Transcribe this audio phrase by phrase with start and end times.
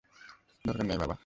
[0.65, 1.15] দরকার নেই বাবা।